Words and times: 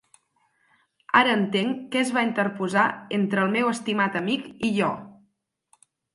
Ara 1.19 1.35
entenc 1.39 1.83
què 1.95 2.01
es 2.05 2.13
va 2.15 2.23
interposar 2.29 2.87
entre 3.19 3.45
el 3.49 3.53
meu 3.59 3.71
estimat 3.75 4.19
amic 4.23 4.51
i 4.71 4.73
jo. 4.81 4.91